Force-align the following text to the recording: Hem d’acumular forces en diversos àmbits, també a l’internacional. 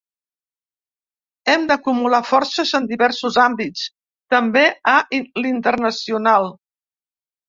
Hem 1.51 1.65
d’acumular 1.71 2.21
forces 2.29 2.71
en 2.79 2.87
diversos 2.91 3.37
àmbits, 3.43 3.83
també 4.35 4.63
a 4.93 4.95
l’internacional. 5.45 6.49